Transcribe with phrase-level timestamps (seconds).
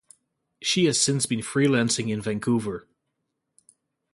[0.63, 2.87] She has since been freelancing in Vancouver.